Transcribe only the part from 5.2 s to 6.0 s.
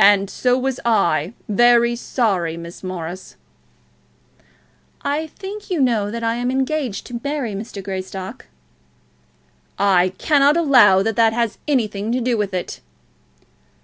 think you